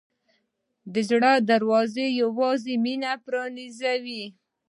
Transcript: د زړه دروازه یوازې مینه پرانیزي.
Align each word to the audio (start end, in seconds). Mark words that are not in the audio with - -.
د 0.93 0.95
زړه 1.09 1.31
دروازه 1.49 2.05
یوازې 2.21 2.73
مینه 2.83 3.13
پرانیزي. 3.25 4.23